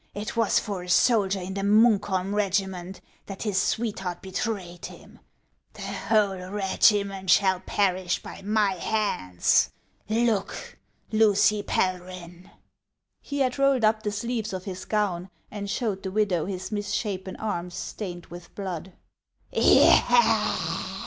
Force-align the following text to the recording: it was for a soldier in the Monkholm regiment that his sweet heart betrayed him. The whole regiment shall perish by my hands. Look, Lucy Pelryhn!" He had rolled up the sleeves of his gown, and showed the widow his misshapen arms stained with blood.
it 0.15 0.35
was 0.35 0.57
for 0.57 0.81
a 0.81 0.89
soldier 0.89 1.39
in 1.39 1.53
the 1.53 1.61
Monkholm 1.61 2.33
regiment 2.33 3.01
that 3.27 3.43
his 3.43 3.61
sweet 3.61 3.99
heart 3.99 4.19
betrayed 4.19 4.87
him. 4.87 5.19
The 5.73 5.83
whole 5.83 6.49
regiment 6.49 7.29
shall 7.29 7.59
perish 7.59 8.19
by 8.23 8.41
my 8.41 8.71
hands. 8.71 9.69
Look, 10.09 10.79
Lucy 11.11 11.61
Pelryhn!" 11.61 12.49
He 13.21 13.41
had 13.41 13.59
rolled 13.59 13.83
up 13.85 14.01
the 14.01 14.11
sleeves 14.11 14.53
of 14.53 14.63
his 14.65 14.85
gown, 14.85 15.29
and 15.51 15.69
showed 15.69 16.01
the 16.01 16.09
widow 16.09 16.47
his 16.47 16.71
misshapen 16.71 17.35
arms 17.35 17.75
stained 17.75 18.25
with 18.25 18.55
blood. 18.55 18.93